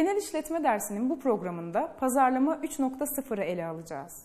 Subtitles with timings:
[0.00, 4.24] Genel işletme dersinin bu programında pazarlama 3.0'ı ele alacağız.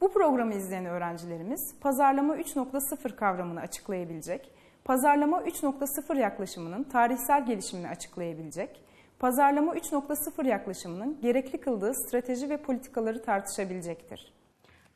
[0.00, 4.50] Bu programı izleyen öğrencilerimiz pazarlama 3.0 kavramını açıklayabilecek,
[4.84, 8.80] pazarlama 3.0 yaklaşımının tarihsel gelişimini açıklayabilecek,
[9.18, 14.32] pazarlama 3.0 yaklaşımının gerekli kıldığı strateji ve politikaları tartışabilecektir.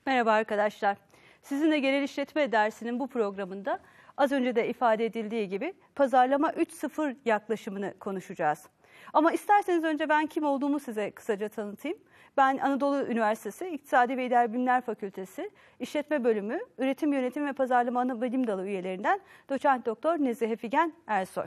[0.07, 0.97] Merhaba arkadaşlar.
[1.43, 3.79] Sizinle genel işletme dersinin bu programında
[4.17, 8.67] az önce de ifade edildiği gibi pazarlama 3.0 yaklaşımını konuşacağız.
[9.13, 11.99] Ama isterseniz önce ben kim olduğumu size kısaca tanıtayım.
[12.37, 18.23] Ben Anadolu Üniversitesi İktisadi ve İdari Bilimler Fakültesi İşletme Bölümü Üretim Yönetim ve Pazarlama Ana
[18.23, 21.47] Bilim Dalı üyelerinden doçent doktor Nezihe Figen Ersoy.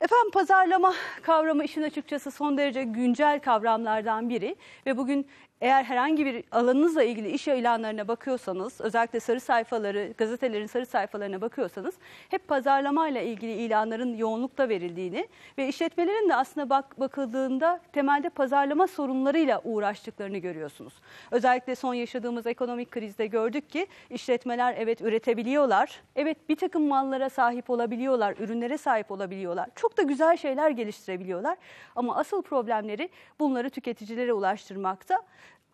[0.00, 5.26] Efendim pazarlama kavramı işin açıkçası son derece güncel kavramlardan biri ve bugün
[5.60, 11.94] eğer herhangi bir alanınızla ilgili iş ilanlarına bakıyorsanız, özellikle sarı sayfaları, gazetelerin sarı sayfalarına bakıyorsanız
[12.28, 19.60] hep pazarlamayla ilgili ilanların yoğunlukta verildiğini ve işletmelerin de aslında bak, bakıldığında temelde pazarlama sorunlarıyla
[19.64, 20.94] uğraştıklarını görüyorsunuz.
[21.30, 27.70] Özellikle son yaşadığımız ekonomik krizde gördük ki işletmeler evet üretebiliyorlar, evet bir takım mallara sahip
[27.70, 31.56] olabiliyorlar, ürünlere sahip olabiliyorlar, çok da güzel şeyler geliştirebiliyorlar
[31.96, 35.22] ama asıl problemleri bunları tüketicilere ulaştırmakta.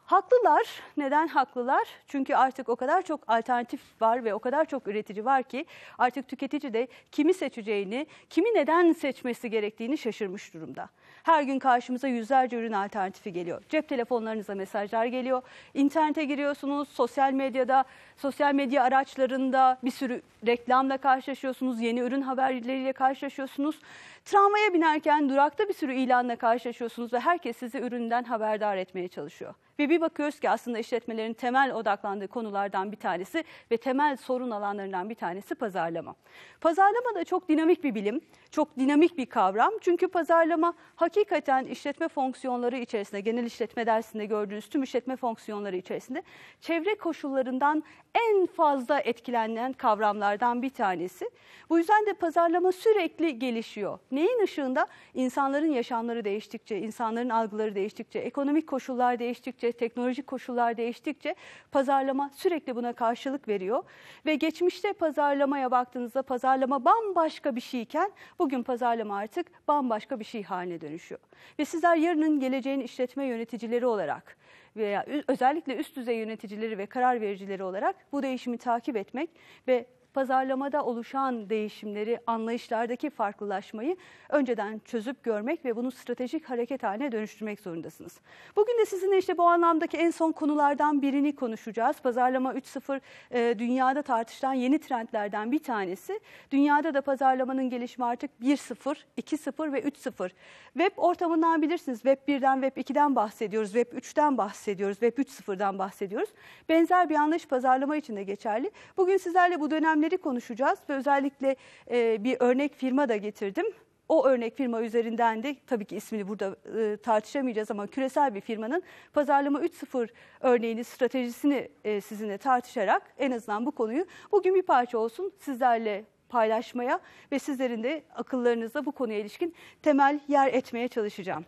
[0.06, 0.66] Haklılar.
[0.96, 1.88] Neden haklılar?
[2.06, 5.66] Çünkü artık o kadar çok alternatif var ve o kadar çok üretici var ki
[5.98, 10.88] artık tüketici de kimi seçeceğini, kimi neden seçmesi gerektiğini şaşırmış durumda.
[11.22, 13.62] Her gün karşımıza yüzlerce ürün alternatifi geliyor.
[13.68, 15.42] Cep telefonlarınıza mesajlar geliyor.
[15.74, 17.84] İnternete giriyorsunuz, sosyal medyada,
[18.16, 23.80] sosyal medya araçlarında bir sürü reklamla karşılaşıyorsunuz, yeni ürün haberleriyle karşılaşıyorsunuz.
[24.24, 29.54] Tramvaya binerken durakta bir sürü ilanla karşılaşıyorsunuz ve herkes sizi üründen haberdar etmeye çalışıyor.
[29.78, 35.10] Ve bir bakıyoruz ki aslında işletmelerin temel odaklandığı konulardan bir tanesi ve temel sorun alanlarından
[35.10, 36.14] bir tanesi pazarlama.
[36.60, 38.20] Pazarlama da çok dinamik bir bilim,
[38.56, 39.72] çok dinamik bir kavram.
[39.80, 46.22] Çünkü pazarlama hakikaten işletme fonksiyonları içerisinde, genel işletme dersinde gördüğünüz tüm işletme fonksiyonları içerisinde
[46.60, 47.82] çevre koşullarından
[48.14, 51.30] en fazla etkilenen kavramlardan bir tanesi.
[51.70, 53.98] Bu yüzden de pazarlama sürekli gelişiyor.
[54.10, 54.86] Neyin ışığında?
[55.14, 61.34] İnsanların yaşamları değiştikçe, insanların algıları değiştikçe, ekonomik koşullar değiştikçe, teknolojik koşullar değiştikçe
[61.72, 63.82] pazarlama sürekli buna karşılık veriyor.
[64.26, 68.12] Ve geçmişte pazarlamaya baktığınızda pazarlama bambaşka bir şeyken
[68.46, 71.20] bugün pazarlama artık bambaşka bir şey haline dönüşüyor.
[71.58, 74.36] Ve sizler yarının geleceğin işletme yöneticileri olarak
[74.76, 79.30] veya özellikle üst düzey yöneticileri ve karar vericileri olarak bu değişimi takip etmek
[79.68, 83.96] ve pazarlamada oluşan değişimleri, anlayışlardaki farklılaşmayı
[84.28, 88.20] önceden çözüp görmek ve bunu stratejik hareket haline dönüştürmek zorundasınız.
[88.56, 92.00] Bugün de sizinle işte bu anlamdaki en son konulardan birini konuşacağız.
[92.00, 93.00] Pazarlama 3.0
[93.30, 96.20] e, dünyada tartışılan yeni trendlerden bir tanesi.
[96.50, 100.30] Dünyada da pazarlamanın gelişimi artık 1.0, 2.0 ve 3.0.
[100.72, 102.02] Web ortamından bilirsiniz.
[102.02, 103.72] Web 1'den, Web 2'den bahsediyoruz.
[103.72, 105.00] Web 3'ten bahsediyoruz.
[105.00, 106.28] Web 3.0'dan bahsediyoruz.
[106.68, 108.70] Benzer bir anlayış pazarlama için de geçerli.
[108.96, 111.56] Bugün sizlerle bu dönemleri ürünleri konuşacağız ve özellikle
[111.90, 113.66] e, bir örnek firma da getirdim.
[114.08, 118.82] O örnek firma üzerinden de tabii ki ismini burada e, tartışamayacağız ama küresel bir firmanın
[119.12, 120.08] pazarlama 3.0
[120.40, 127.00] örneğini, stratejisini e, sizinle tartışarak en azından bu konuyu bugün bir parça olsun sizlerle paylaşmaya
[127.32, 131.44] ve sizlerin de akıllarınızda bu konuya ilişkin temel yer etmeye çalışacağım.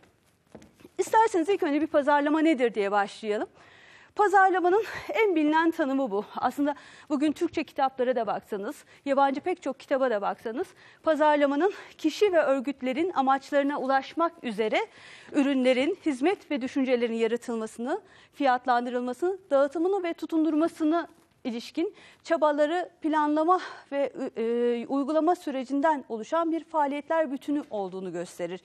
[0.99, 3.49] İsterseniz ilk önce bir pazarlama nedir diye başlayalım.
[4.19, 4.85] Pazarlamanın
[5.15, 6.25] en bilinen tanımı bu.
[6.37, 6.75] Aslında
[7.09, 10.67] bugün Türkçe kitaplara da baksanız, yabancı pek çok kitaba da baksanız
[11.03, 14.79] pazarlamanın kişi ve örgütlerin amaçlarına ulaşmak üzere
[15.33, 18.01] ürünlerin, hizmet ve düşüncelerin yaratılmasını,
[18.33, 21.09] fiyatlandırılmasını, dağıtımını ve tutundurmasını
[21.45, 23.61] ilişkin çabaları planlama
[23.93, 28.61] ve e, uygulama sürecinden oluşan bir faaliyetler bütünü olduğunu gösterir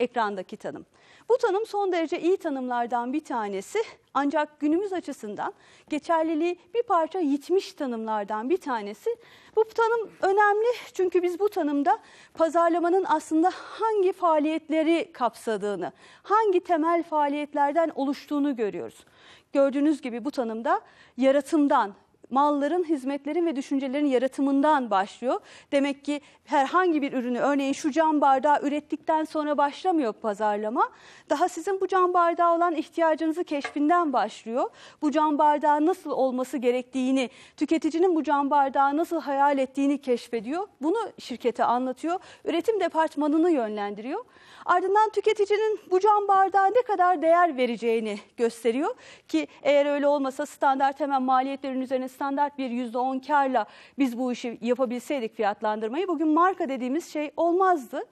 [0.00, 0.86] ekrandaki tanım.
[1.28, 3.78] Bu tanım son derece iyi tanımlardan bir tanesi
[4.14, 5.52] ancak günümüz açısından
[5.88, 9.16] geçerliliği bir parça yitmiş tanımlardan bir tanesi.
[9.56, 11.98] Bu tanım önemli çünkü biz bu tanımda
[12.34, 15.92] pazarlamanın aslında hangi faaliyetleri kapsadığını,
[16.22, 19.04] hangi temel faaliyetlerden oluştuğunu görüyoruz.
[19.52, 20.80] Gördüğünüz gibi bu tanımda
[21.16, 21.94] yaratımdan,
[22.30, 25.40] malların, hizmetlerin ve düşüncelerin yaratımından başlıyor.
[25.72, 30.90] Demek ki herhangi bir ürünü örneğin şu cam bardağı ürettikten sonra başlamıyor pazarlama.
[31.30, 34.70] Daha sizin bu cam bardağı olan ihtiyacınızı keşfinden başlıyor.
[35.02, 40.68] Bu cam bardağı nasıl olması gerektiğini, tüketicinin bu cam bardağı nasıl hayal ettiğini keşfediyor.
[40.82, 42.20] Bunu şirkete anlatıyor.
[42.44, 44.24] Üretim departmanını yönlendiriyor.
[44.66, 48.94] Ardından tüketicinin bu cam bardağa ne kadar değer vereceğini gösteriyor
[49.28, 53.66] ki eğer öyle olmasa standart hemen maliyetlerin üzerine standart bir %10 karla
[53.98, 58.02] biz bu işi yapabilseydik fiyatlandırmayı bugün marka dediğimiz şey olmazdı.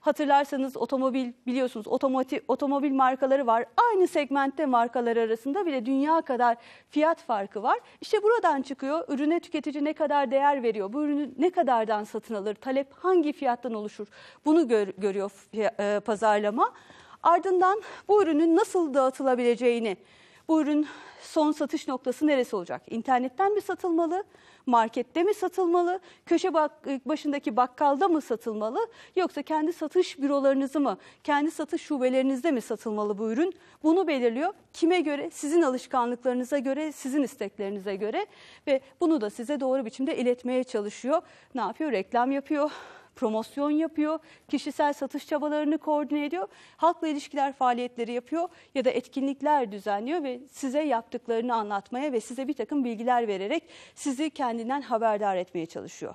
[0.00, 3.64] Hatırlarsanız otomobil biliyorsunuz otomotiv, otomobil markaları var.
[3.90, 6.56] Aynı segmentte markalar arasında bile dünya kadar
[6.90, 7.78] fiyat farkı var.
[8.00, 10.92] İşte buradan çıkıyor ürüne tüketici ne kadar değer veriyor?
[10.92, 12.54] Bu ürünü ne kadardan satın alır?
[12.54, 14.06] Talep hangi fiyattan oluşur?
[14.44, 16.72] Bunu gör, görüyor e, pazarlama.
[17.22, 19.96] Ardından bu ürünün nasıl dağıtılabileceğini,
[20.48, 20.86] bu ürün
[21.20, 22.82] son satış noktası neresi olacak?
[22.90, 24.24] İnternetten mi satılmalı?
[24.66, 26.00] Markette mi satılmalı?
[26.26, 28.78] Köşe bak başındaki bakkalda mı satılmalı?
[29.16, 33.54] Yoksa kendi satış bürolarınızı mı, kendi satış şubelerinizde mi satılmalı bu ürün?
[33.82, 34.52] Bunu belirliyor.
[34.72, 35.30] Kime göre?
[35.30, 38.26] Sizin alışkanlıklarınıza göre, sizin isteklerinize göre
[38.66, 41.22] ve bunu da size doğru biçimde iletmeye çalışıyor.
[41.54, 41.92] Ne yapıyor?
[41.92, 42.70] Reklam yapıyor
[43.16, 44.18] promosyon yapıyor,
[44.48, 50.82] kişisel satış çabalarını koordine ediyor, halkla ilişkiler faaliyetleri yapıyor ya da etkinlikler düzenliyor ve size
[50.82, 53.62] yaptıklarını anlatmaya ve size bir takım bilgiler vererek
[53.94, 56.14] sizi kendinden haberdar etmeye çalışıyor.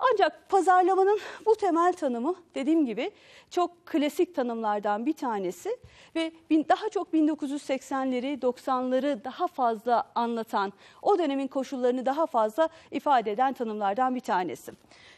[0.00, 3.10] Ancak pazarlamanın bu temel tanımı dediğim gibi
[3.50, 5.76] çok klasik tanımlardan bir tanesi
[6.16, 13.52] ve daha çok 1980'leri 90'ları daha fazla anlatan o dönemin koşullarını daha fazla ifade eden
[13.52, 14.72] tanımlardan bir tanesi.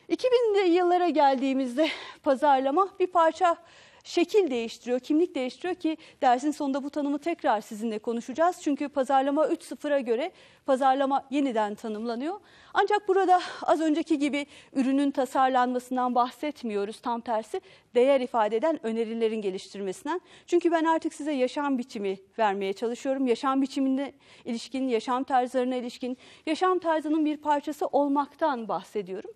[0.09, 1.89] 2000'li yıllara geldiğimizde
[2.23, 3.57] pazarlama bir parça
[4.05, 8.57] şekil değiştiriyor, kimlik değiştiriyor ki dersin sonunda bu tanımı tekrar sizinle konuşacağız.
[8.63, 10.33] Çünkü pazarlama 3.0'a göre
[10.67, 12.41] pazarlama yeniden tanımlanıyor.
[12.75, 17.01] Ancak burada az önceki gibi ürünün tasarlanmasından bahsetmiyoruz.
[17.01, 17.61] Tam tersi
[17.95, 20.21] değer ifade eden önerilerin geliştirmesinden.
[20.47, 23.27] Çünkü ben artık size yaşam biçimi vermeye çalışıyorum.
[23.27, 24.13] Yaşam biçimine
[24.45, 29.31] ilişkin, yaşam tarzlarına ilişkin, yaşam tarzının bir parçası olmaktan bahsediyorum.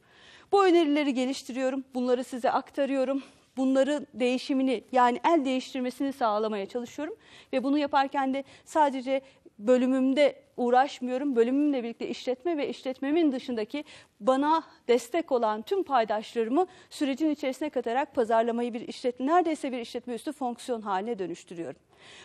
[0.52, 3.22] Bu önerileri geliştiriyorum, bunları size aktarıyorum.
[3.56, 7.16] Bunları değişimini yani el değiştirmesini sağlamaya çalışıyorum.
[7.52, 9.20] Ve bunu yaparken de sadece
[9.58, 11.36] bölümümde uğraşmıyorum.
[11.36, 13.84] Bölümümle birlikte işletme ve işletmemin dışındaki
[14.20, 20.32] bana destek olan tüm paydaşlarımı sürecin içerisine katarak pazarlamayı bir işletme, neredeyse bir işletme üstü
[20.32, 21.80] fonksiyon haline dönüştürüyorum.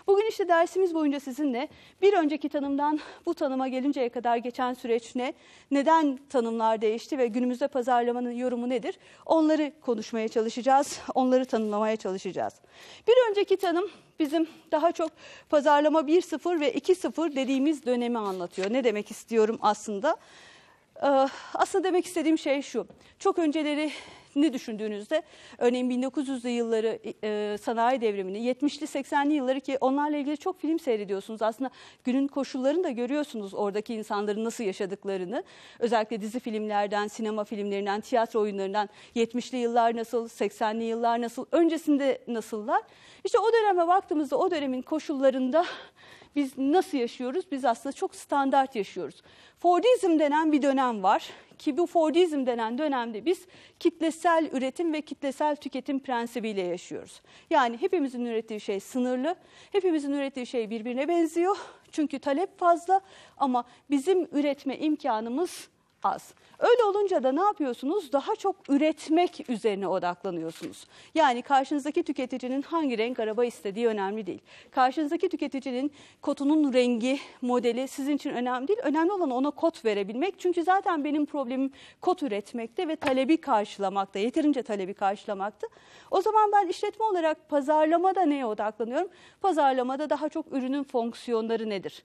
[0.07, 1.67] Bugün işte dersimiz boyunca sizinle
[2.01, 5.33] bir önceki tanımdan bu tanıma gelinceye kadar geçen süreç ne,
[5.71, 8.99] neden tanımlar değişti ve günümüzde pazarlamanın yorumu nedir?
[9.25, 12.53] Onları konuşmaya çalışacağız, onları tanımlamaya çalışacağız.
[13.07, 13.89] Bir önceki tanım
[14.19, 15.11] bizim daha çok
[15.49, 18.73] pazarlama 1.0 ve 2.0 dediğimiz dönemi anlatıyor.
[18.73, 20.17] Ne demek istiyorum aslında?
[21.03, 22.87] Ee, aslında demek istediğim şey şu.
[23.19, 23.91] Çok önceleri
[24.35, 25.21] ne düşündüğünüzde
[25.57, 31.41] örneğin 1900'lü yılları e, sanayi devrimini, 70'li 80'li yılları ki onlarla ilgili çok film seyrediyorsunuz.
[31.41, 31.69] Aslında
[32.03, 35.43] günün koşullarını da görüyorsunuz oradaki insanların nasıl yaşadıklarını.
[35.79, 42.81] Özellikle dizi filmlerden, sinema filmlerinden, tiyatro oyunlarından 70'li yıllar nasıl, 80'li yıllar nasıl, öncesinde nasıllar.
[43.23, 45.65] İşte o döneme baktığımızda o dönemin koşullarında
[46.35, 47.45] biz nasıl yaşıyoruz?
[47.51, 49.21] Biz aslında çok standart yaşıyoruz.
[49.59, 53.45] Fordizm denen bir dönem var ki bu Fordizm denen dönemde biz
[53.79, 57.21] kitlesel üretim ve kitlesel tüketim prensibiyle yaşıyoruz.
[57.49, 59.35] Yani hepimizin ürettiği şey sınırlı,
[59.71, 61.57] hepimizin ürettiği şey birbirine benziyor.
[61.91, 63.01] Çünkü talep fazla
[63.37, 65.69] ama bizim üretme imkanımız
[66.03, 66.33] az.
[66.59, 68.11] Öyle olunca da ne yapıyorsunuz?
[68.11, 70.87] Daha çok üretmek üzerine odaklanıyorsunuz.
[71.15, 74.41] Yani karşınızdaki tüketicinin hangi renk araba istediği önemli değil.
[74.71, 78.79] Karşınızdaki tüketicinin kotunun rengi, modeli sizin için önemli değil.
[78.83, 80.39] Önemli olan ona kot verebilmek.
[80.39, 85.67] Çünkü zaten benim problemim kot üretmekte ve talebi karşılamakta, yeterince talebi karşılamakta.
[86.11, 89.09] O zaman ben işletme olarak pazarlamada neye odaklanıyorum?
[89.41, 92.03] Pazarlamada daha çok ürünün fonksiyonları nedir?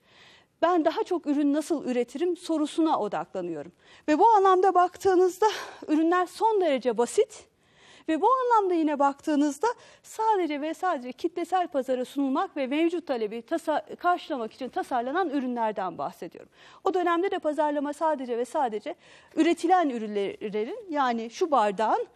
[0.61, 3.71] Ben daha çok ürün nasıl üretirim sorusuna odaklanıyorum.
[4.07, 5.47] Ve bu anlamda baktığınızda
[5.87, 7.47] ürünler son derece basit
[8.09, 9.67] ve bu anlamda yine baktığınızda
[10.03, 13.43] sadece ve sadece kitlesel pazara sunulmak ve mevcut talebi
[13.99, 16.49] karşılamak için tasarlanan ürünlerden bahsediyorum.
[16.83, 18.95] O dönemde de pazarlama sadece ve sadece
[19.35, 22.07] üretilen ürünlerin yani şu bardağın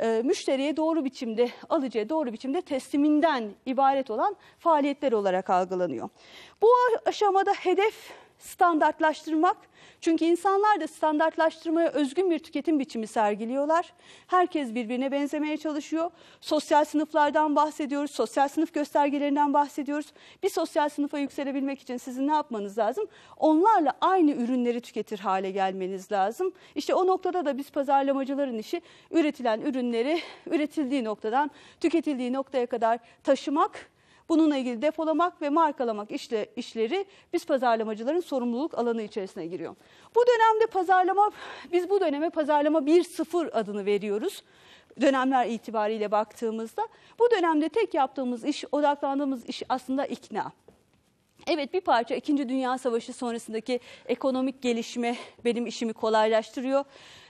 [0.00, 6.08] e, müşteriye doğru biçimde, alıcıya doğru biçimde tesliminden ibaret olan faaliyetler olarak algılanıyor.
[6.62, 6.68] Bu
[7.06, 9.56] aşamada hedef standartlaştırmak.
[10.00, 13.92] Çünkü insanlar da standartlaştırmaya özgün bir tüketim biçimi sergiliyorlar.
[14.26, 16.10] Herkes birbirine benzemeye çalışıyor.
[16.40, 20.06] Sosyal sınıflardan bahsediyoruz, sosyal sınıf göstergelerinden bahsediyoruz.
[20.42, 23.06] Bir sosyal sınıfa yükselebilmek için sizin ne yapmanız lazım?
[23.36, 26.52] Onlarla aynı ürünleri tüketir hale gelmeniz lazım.
[26.74, 28.80] İşte o noktada da biz pazarlamacıların işi
[29.10, 33.91] üretilen ürünleri üretildiği noktadan tüketildiği noktaya kadar taşımak
[34.28, 39.76] Bununla ilgili depolamak ve markalamak işle, işleri biz pazarlamacıların sorumluluk alanı içerisine giriyor.
[40.14, 41.30] Bu dönemde pazarlama,
[41.72, 44.42] biz bu döneme pazarlama 1.0 adını veriyoruz
[45.00, 46.88] dönemler itibariyle baktığımızda.
[47.18, 50.52] Bu dönemde tek yaptığımız iş, odaklandığımız iş aslında ikna.
[51.54, 52.48] Evet bir parça 2.
[52.48, 56.84] Dünya Savaşı sonrasındaki ekonomik gelişme benim işimi kolaylaştırıyor.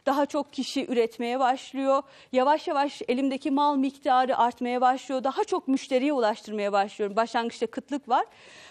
[0.07, 2.02] Daha çok kişi üretmeye başlıyor.
[2.33, 5.25] Yavaş yavaş elimdeki mal miktarı artmaya başlıyor.
[5.25, 7.17] Daha çok müşteriye ulaştırmaya başlıyorum.
[7.17, 8.26] Başlangıçta kıtlık var.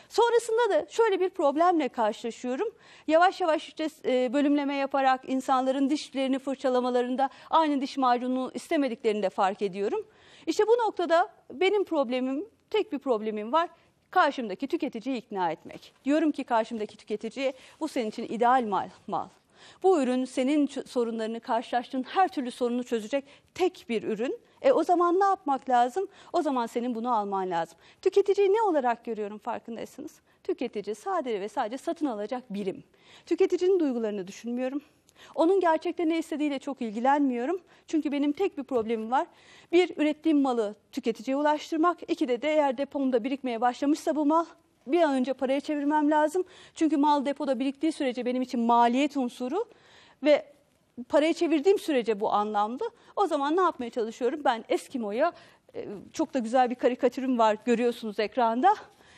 [0.10, 2.68] Sonrasında da şöyle bir problemle karşılaşıyorum.
[3.08, 9.62] Yavaş yavaş işte e, bölümleme yaparak insanların dişlerini fırçalamalarında aynı diş macununu istemediklerini de fark
[9.62, 10.08] ediyorum.
[10.48, 13.70] İşte bu noktada benim problemim, tek bir problemim var
[14.12, 15.94] karşımdaki tüketiciyi ikna etmek.
[16.06, 18.90] Diyorum ki karşımdaki tüketiciye bu senin için ideal mal.
[19.08, 19.28] mal.
[19.84, 24.40] Bu ürün senin sorunlarını karşılaştığın her türlü sorunu çözecek tek bir ürün.
[24.62, 26.08] E o zaman ne yapmak lazım?
[26.34, 27.78] O zaman senin bunu alman lazım.
[28.02, 30.22] Tüketiciyi ne olarak görüyorum farkındaysanız?
[30.44, 32.84] Tüketici sadece ve sadece satın alacak birim.
[33.26, 34.82] Tüketicinin duygularını düşünmüyorum.
[35.36, 37.62] Onun gerçekten ne istediğiyle çok ilgilenmiyorum.
[37.88, 39.28] Çünkü benim tek bir problemim var.
[39.72, 41.98] Bir, ürettiğim malı tüketiciye ulaştırmak.
[42.12, 44.46] İki de, de eğer depomda birikmeye başlamışsa bu mal
[44.88, 46.44] bir an önce paraya çevirmem lazım.
[46.76, 49.66] Çünkü mal depoda biriktiği sürece benim için maliyet unsuru
[50.24, 50.46] ve
[51.10, 52.86] paraya çevirdiğim sürece bu anlamda.
[53.16, 54.42] O zaman ne yapmaya çalışıyorum?
[54.46, 55.32] Ben Eskimo'ya
[55.76, 58.76] e, çok da güzel bir karikatürüm var görüyorsunuz ekranda.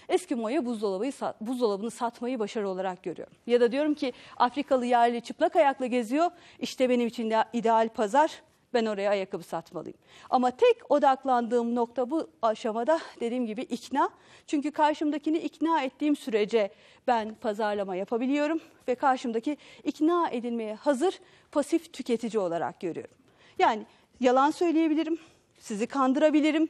[0.09, 3.33] Eskimo'ya buzdolabı, buzdolabını satmayı başarı olarak görüyorum.
[3.47, 6.31] Ya da diyorum ki Afrikalı yerli çıplak ayakla geziyor.
[6.59, 8.41] İşte benim için de ideal pazar.
[8.73, 9.97] Ben oraya ayakkabı satmalıyım.
[10.29, 14.09] Ama tek odaklandığım nokta bu aşamada dediğim gibi ikna.
[14.47, 16.69] Çünkü karşımdakini ikna ettiğim sürece
[17.07, 21.19] ben pazarlama yapabiliyorum ve karşımdaki ikna edilmeye hazır
[21.51, 23.15] pasif tüketici olarak görüyorum.
[23.59, 23.85] Yani
[24.19, 25.17] yalan söyleyebilirim,
[25.59, 26.69] sizi kandırabilirim,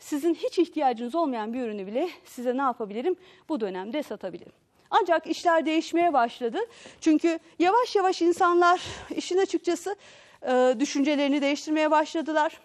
[0.00, 3.16] sizin hiç ihtiyacınız olmayan bir ürünü bile size ne yapabilirim?
[3.48, 4.52] Bu dönemde satabilirim.
[4.90, 6.58] Ancak işler değişmeye başladı.
[7.00, 8.82] Çünkü yavaş yavaş insanlar
[9.16, 9.96] işin açıkçası
[10.42, 12.60] e, düşüncelerini değiştirmeye başladılar.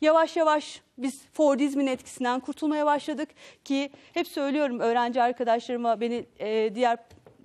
[0.00, 3.28] Yavaş yavaş biz Fordizmin etkisinden kurtulmaya başladık
[3.64, 6.98] ki hep söylüyorum öğrenci arkadaşlarıma beni e, diğer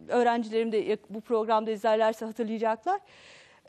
[0.07, 2.99] öğrencilerim de bu programda izlerlerse hatırlayacaklar.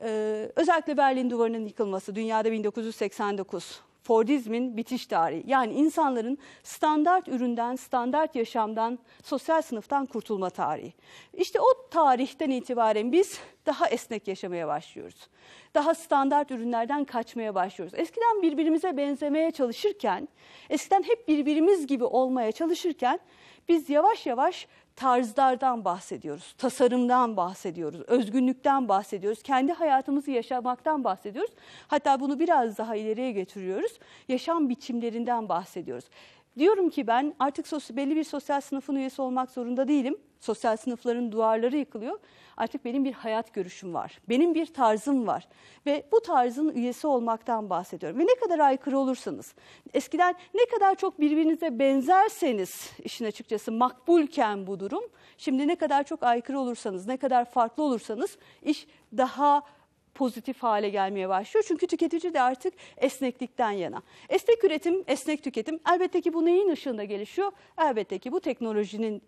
[0.03, 5.43] Ee, özellikle Berlin Duvarı'nın yıkılması dünyada 1989 Fordizmin bitiş tarihi.
[5.47, 10.93] Yani insanların standart üründen, standart yaşamdan, sosyal sınıftan kurtulma tarihi.
[11.35, 15.29] İşte o tarihten itibaren biz daha esnek yaşamaya başlıyoruz.
[15.75, 17.99] Daha standart ürünlerden kaçmaya başlıyoruz.
[17.99, 20.29] Eskiden birbirimize benzemeye çalışırken,
[20.71, 23.21] eskiden hep birbirimiz gibi olmaya çalışırken
[23.69, 24.67] biz yavaş yavaş
[24.97, 31.51] tarzlardan bahsediyoruz, tasarımdan bahsediyoruz, özgünlükten bahsediyoruz, kendi hayatımızı yaşamaktan bahsediyoruz.
[31.89, 36.05] Hatta bunu biraz daha ileriye getiriyoruz, yaşam biçimlerinden bahsediyoruz.
[36.59, 40.19] Diyorum ki ben artık belli bir sosyal sınıfın üyesi olmak zorunda değilim.
[40.41, 42.19] Sosyal sınıfların duvarları yıkılıyor.
[42.57, 44.19] Artık benim bir hayat görüşüm var.
[44.29, 45.49] Benim bir tarzım var.
[45.87, 48.19] Ve bu tarzın üyesi olmaktan bahsediyorum.
[48.19, 49.55] Ve ne kadar aykırı olursanız,
[49.95, 55.05] eskiden ne kadar çok birbirinize benzerseniz işin açıkçası makbulken bu durum,
[55.39, 59.63] şimdi ne kadar çok aykırı olursanız, ne kadar farklı olursanız iş daha
[60.15, 61.65] pozitif hale gelmeye başlıyor.
[61.69, 64.03] Çünkü tüketici de artık esneklikten yana.
[64.29, 67.53] Esnek üretim, esnek tüketim elbette ki bu neyin ışığında gelişiyor?
[67.79, 69.23] Elbette ki bu teknolojinin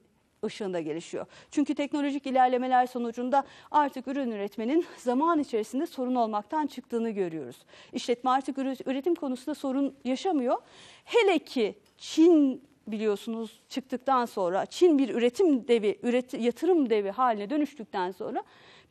[0.44, 1.26] ışığında gelişiyor.
[1.50, 7.56] Çünkü teknolojik ilerlemeler sonucunda artık ürün üretmenin zaman içerisinde sorun olmaktan çıktığını görüyoruz.
[7.92, 10.56] İşletme artık üretim konusunda sorun yaşamıyor.
[11.04, 18.10] Hele ki Çin biliyorsunuz çıktıktan sonra Çin bir üretim devi, üret, yatırım devi haline dönüştükten
[18.10, 18.42] sonra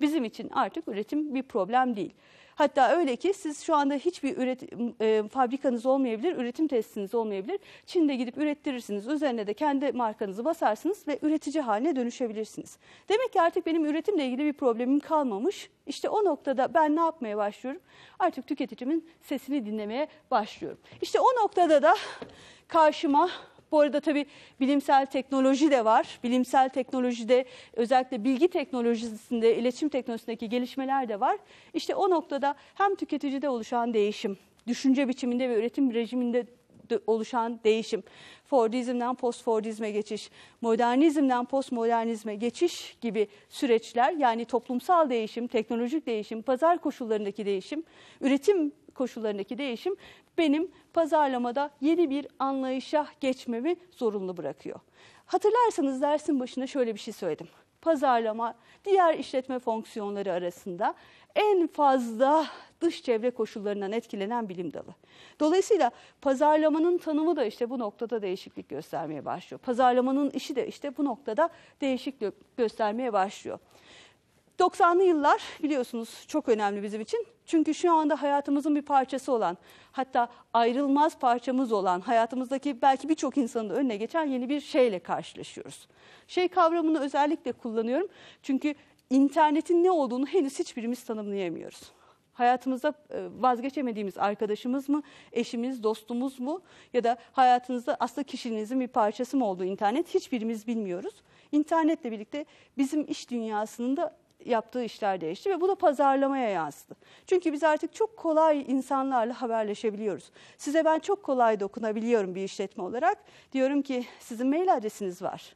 [0.02, 2.14] bizim için artık üretim bir problem değil.
[2.56, 7.60] Hatta öyle ki siz şu anda hiçbir üretim, e, fabrikanız olmayabilir, üretim tesisiniz olmayabilir.
[7.86, 9.08] Çin'de gidip ürettirirsiniz.
[9.08, 12.78] Üzerine de kendi markanızı basarsınız ve üretici haline dönüşebilirsiniz.
[13.10, 15.70] Demek ki artık benim üretimle ilgili bir problemim kalmamış.
[15.88, 17.82] İşte o noktada ben ne yapmaya başlıyorum?
[18.20, 20.80] Artık tüketicimin sesini dinlemeye başlıyorum.
[21.02, 21.96] İşte o noktada da
[22.68, 23.30] karşıma
[23.72, 24.26] bu arada tabii
[24.60, 26.20] bilimsel teknoloji de var.
[26.24, 31.38] Bilimsel teknolojide özellikle bilgi teknolojisinde, iletişim teknolojisindeki gelişmeler de var.
[31.74, 36.46] İşte o noktada hem tüketicide oluşan değişim, düşünce biçiminde ve üretim rejiminde
[37.08, 38.04] oluşan değişim,
[38.46, 40.30] Fordizmden postfordizme geçiş,
[40.62, 47.84] modernizmden postmodernizme geçiş gibi süreçler yani toplumsal değişim, teknolojik değişim, pazar koşullarındaki değişim,
[48.22, 49.96] üretim koşullarındaki değişim
[50.38, 54.80] benim pazarlamada yeni bir anlayışa geçmemi zorunlu bırakıyor.
[55.26, 57.48] Hatırlarsanız dersin başında şöyle bir şey söyledim.
[57.82, 60.96] Pazarlama diğer işletme fonksiyonları arasında
[61.36, 62.46] en fazla
[62.82, 64.96] dış çevre koşullarından etkilenen bilim dalı.
[65.40, 69.60] Dolayısıyla pazarlamanın tanımı da işte bu noktada değişiklik göstermeye başlıyor.
[69.60, 71.50] Pazarlamanın işi de işte bu noktada
[71.82, 73.60] değişiklik göstermeye başlıyor.
[74.60, 77.28] 90'lı yıllar biliyorsunuz çok önemli bizim için.
[77.46, 79.58] Çünkü şu anda hayatımızın bir parçası olan,
[79.92, 85.88] hatta ayrılmaz parçamız olan, hayatımızdaki belki birçok insanın önüne geçen yeni bir şeyle karşılaşıyoruz.
[86.28, 88.08] Şey kavramını özellikle kullanıyorum.
[88.44, 88.76] Çünkü
[89.10, 91.82] internetin ne olduğunu henüz hiçbirimiz tanımlayamıyoruz.
[92.34, 96.62] Hayatımızda e, vazgeçemediğimiz arkadaşımız mı, eşimiz, dostumuz mu
[96.94, 101.14] ya da hayatınızda aslında kişiliğinizin bir parçası mı olduğu internet hiçbirimiz bilmiyoruz.
[101.52, 102.46] İnternetle birlikte
[102.78, 106.96] bizim iş dünyasının da yaptığı işler değişti ve bu da pazarlamaya yansıdı.
[107.28, 110.32] Çünkü biz artık çok kolay insanlarla haberleşebiliyoruz.
[110.58, 113.18] Size ben çok kolay dokunabiliyorum bir işletme olarak.
[113.52, 115.56] Diyorum ki sizin mail adresiniz var.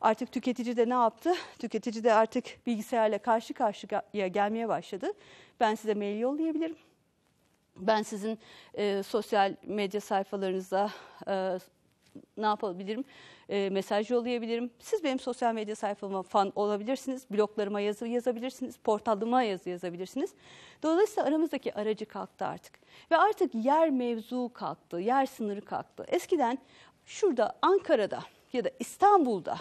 [0.00, 1.34] Artık tüketici de ne yaptı?
[1.58, 5.12] Tüketici de artık bilgisayarla karşı karşıya gelmeye başladı.
[5.60, 6.76] Ben size mail yollayabilirim.
[7.76, 8.38] Ben sizin
[8.74, 10.90] e, sosyal medya sayfalarınıza
[11.28, 11.58] e,
[12.36, 13.04] ne yapabilirim?
[13.48, 14.70] E, mesaj yollayabilirim.
[14.78, 17.30] Siz benim sosyal medya sayfama fan olabilirsiniz.
[17.30, 18.76] Bloglarıma yazı yazabilirsiniz.
[18.76, 20.34] Portalıma yazı yazabilirsiniz.
[20.82, 22.78] Dolayısıyla aramızdaki aracı kalktı artık.
[23.10, 24.96] Ve artık yer mevzu kalktı.
[24.96, 26.04] Yer sınırı kalktı.
[26.08, 26.58] Eskiden
[27.06, 28.20] şurada Ankara'da
[28.52, 29.56] ya da İstanbul'da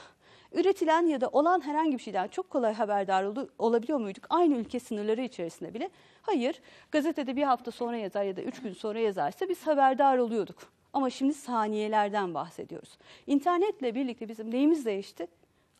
[0.56, 4.26] üretilen ya da olan herhangi bir şeyden çok kolay haberdar ol olabiliyor muyduk?
[4.30, 5.90] Aynı ülke sınırları içerisinde bile.
[6.22, 10.75] Hayır, gazetede bir hafta sonra yazar ya da üç gün sonra yazarsa biz haberdar oluyorduk.
[10.96, 12.98] Ama şimdi saniyelerden bahsediyoruz.
[13.28, 15.28] İnternetle birlikte bizim neyimiz değişti?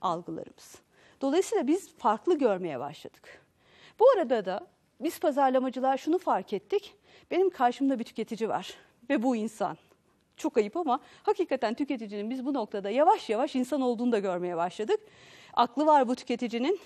[0.02, 0.76] Algılarımız.
[1.22, 3.46] Dolayısıyla biz farklı görmeye başladık.
[4.00, 4.68] Bu arada da
[5.02, 6.96] biz pazarlamacılar şunu fark ettik.
[7.32, 8.74] Benim karşımda bir tüketici var
[9.10, 9.78] ve bu insan.
[10.38, 15.00] Çok ayıp ama hakikaten tüketicinin biz bu noktada yavaş yavaş insan olduğunu da görmeye başladık.
[15.54, 16.80] Aklı var bu tüketicinin.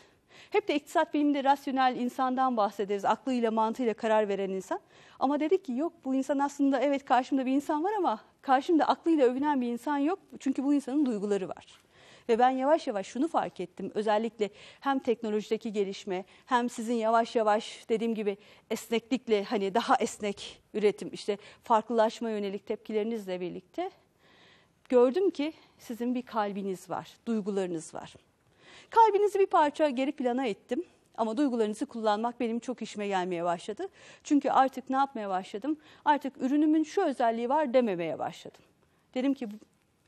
[0.49, 3.05] Hep de iktisat biliminde rasyonel insandan bahsederiz.
[3.05, 4.79] Aklıyla mantığıyla karar veren insan.
[5.19, 9.25] Ama dedik ki yok bu insan aslında evet karşımda bir insan var ama karşımda aklıyla
[9.25, 10.19] övünen bir insan yok.
[10.39, 11.65] Çünkü bu insanın duyguları var.
[12.29, 13.91] Ve ben yavaş yavaş şunu fark ettim.
[13.93, 18.37] Özellikle hem teknolojideki gelişme hem sizin yavaş yavaş dediğim gibi
[18.69, 23.91] esneklikle hani daha esnek üretim işte farklılaşma yönelik tepkilerinizle birlikte
[24.89, 28.15] gördüm ki sizin bir kalbiniz var, duygularınız var.
[28.89, 30.83] Kalbinizi bir parça geri plana ettim.
[31.17, 33.87] Ama duygularınızı kullanmak benim çok işime gelmeye başladı.
[34.23, 35.77] Çünkü artık ne yapmaya başladım?
[36.05, 38.61] Artık ürünümün şu özelliği var dememeye başladım.
[39.13, 39.47] Dedim ki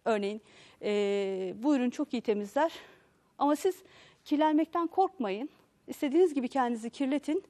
[0.06, 0.42] örneğin
[0.82, 2.72] e, bu ürün çok iyi temizler
[3.38, 3.84] ama siz
[4.26, 5.50] kirlenmekten korkmayın.
[5.88, 7.44] İstediğiniz gibi kendinizi kirletin.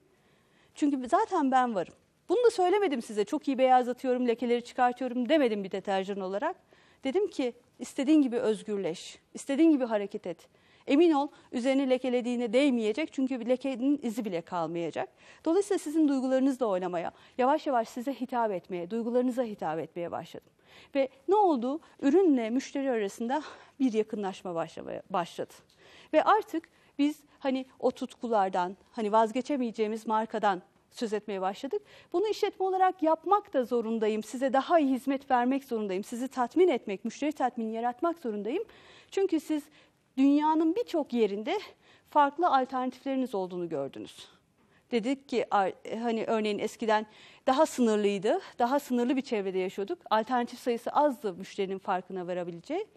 [0.75, 1.93] Çünkü zaten ben varım.
[2.29, 3.25] Bunu da söylemedim size.
[3.25, 6.55] Çok iyi beyazlatıyorum, lekeleri çıkartıyorum demedim bir deterjan olarak.
[7.03, 10.47] Dedim ki istediğin gibi özgürleş, istediğin gibi hareket et.
[10.87, 15.09] Emin ol üzerine lekelediğine değmeyecek çünkü lekenin izi bile kalmayacak.
[15.45, 20.51] Dolayısıyla sizin duygularınızla oynamaya, yavaş yavaş size hitap etmeye, duygularınıza hitap etmeye başladım.
[20.95, 21.79] Ve ne oldu?
[22.01, 23.43] Ürünle müşteri arasında
[23.79, 25.53] bir yakınlaşma başlamaya başladı.
[26.13, 31.81] Ve artık biz hani o tutkulardan, hani vazgeçemeyeceğimiz markadan söz etmeye başladık.
[32.13, 34.23] Bunu işletme olarak yapmak da zorundayım.
[34.23, 36.03] Size daha iyi hizmet vermek zorundayım.
[36.03, 38.63] Sizi tatmin etmek, müşteri tatmini yaratmak zorundayım.
[39.11, 39.63] Çünkü siz
[40.17, 41.59] dünyanın birçok yerinde
[42.09, 44.27] farklı alternatifleriniz olduğunu gördünüz.
[44.91, 45.45] Dedik ki
[46.01, 47.05] hani örneğin eskiden
[47.47, 49.99] daha sınırlıydı, daha sınırlı bir çevrede yaşıyorduk.
[50.09, 52.87] Alternatif sayısı azdı müşterinin farkına varabileceği.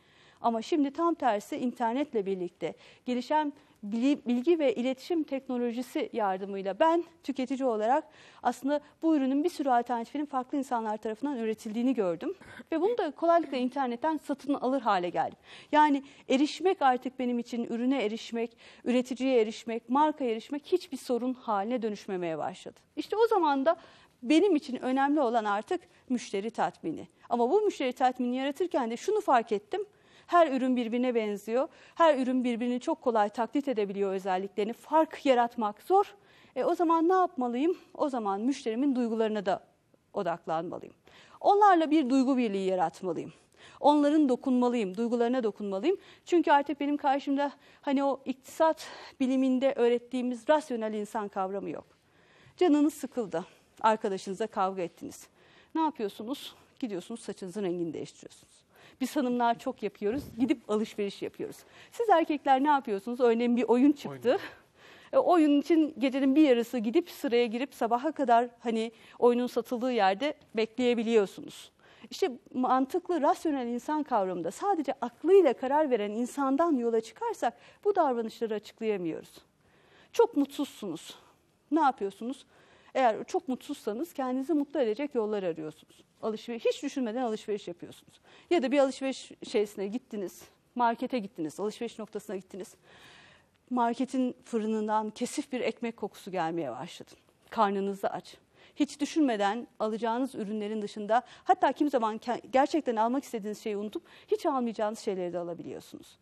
[0.41, 2.75] Ama şimdi tam tersi internetle birlikte
[3.07, 3.53] gelişen
[3.93, 8.05] bilgi ve iletişim teknolojisi yardımıyla ben tüketici olarak
[8.43, 12.35] aslında bu ürünün bir sürü alternatifinin farklı insanlar tarafından üretildiğini gördüm.
[12.73, 15.39] Ve bunu da kolaylıkla internetten satın alır hale geldim.
[15.73, 22.39] Yani erişmek artık benim için ürüne erişmek, üreticiye erişmek, marka erişmek hiçbir sorun haline dönüşmemeye
[22.39, 22.81] başladı.
[22.97, 23.77] İşte o zaman da
[24.23, 27.09] benim için önemli olan artık müşteri tatmini.
[27.29, 29.81] Ama bu müşteri tatmini yaratırken de şunu fark ettim.
[30.27, 31.69] Her ürün birbirine benziyor.
[31.95, 34.73] Her ürün birbirini çok kolay taklit edebiliyor özelliklerini.
[34.73, 36.15] Fark yaratmak zor.
[36.57, 37.79] E, o zaman ne yapmalıyım?
[37.95, 39.65] O zaman müşterimin duygularına da
[40.13, 40.95] odaklanmalıyım.
[41.41, 43.33] Onlarla bir duygu birliği yaratmalıyım.
[43.81, 45.97] Onların dokunmalıyım, duygularına dokunmalıyım.
[46.25, 48.87] Çünkü artık benim karşımda hani o iktisat
[49.21, 51.87] biliminde öğrettiğimiz rasyonel insan kavramı yok.
[52.57, 53.45] Canınız sıkıldı,
[53.81, 55.29] arkadaşınıza kavga ettiniz.
[55.75, 56.55] Ne yapıyorsunuz?
[56.79, 58.64] Gidiyorsunuz saçınızın rengini değiştiriyorsunuz.
[59.01, 60.25] Biz hanımlar çok yapıyoruz.
[60.39, 61.57] Gidip alışveriş yapıyoruz.
[61.93, 63.21] Siz erkekler ne yapıyorsunuz?
[63.21, 64.29] Örneğin bir oyun çıktı.
[64.29, 64.41] Oyun.
[65.13, 70.35] E, oyun için gecenin bir yarısı gidip sıraya girip sabaha kadar hani oyunun satıldığı yerde
[70.57, 71.71] bekleyebiliyorsunuz.
[72.11, 77.55] İşte mantıklı, rasyonel insan kavramında sadece aklıyla karar veren insandan yola çıkarsak
[77.85, 79.39] bu davranışları açıklayamıyoruz.
[80.13, 81.19] Çok mutsuzsunuz.
[81.71, 82.47] Ne yapıyorsunuz?
[82.95, 86.05] Eğer çok mutsuzsanız kendinizi mutlu edecek yollar arıyorsunuz.
[86.23, 88.21] Alışveriş hiç düşünmeden alışveriş yapıyorsunuz.
[88.51, 90.43] Ya da bir alışveriş şeysine gittiniz,
[90.75, 92.75] markete gittiniz, alışveriş noktasına gittiniz.
[93.71, 97.11] marketin fırınından kesif bir ekmek kokusu gelmeye başladı.
[97.51, 98.37] Karnınız da aç.
[98.77, 102.21] Hiç düşünmeden alacağınız ürünlerin dışında hatta kim zaman
[102.53, 106.19] gerçekten almak istediğiniz şeyi unutup hiç almayacağınız şeyleri de alabiliyorsunuz.